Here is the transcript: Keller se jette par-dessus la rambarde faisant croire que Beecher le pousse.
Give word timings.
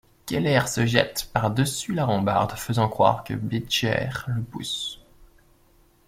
Keller 0.25 0.61
se 0.65 0.83
jette 0.83 1.29
par-dessus 1.31 1.93
la 1.93 2.05
rambarde 2.05 2.53
faisant 2.57 2.89
croire 2.89 3.23
que 3.23 3.35
Beecher 3.35 4.09
le 4.29 4.41
pousse. 4.41 4.99